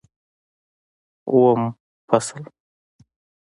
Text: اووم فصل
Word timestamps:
اووم 1.29 1.61
فصل 2.09 2.43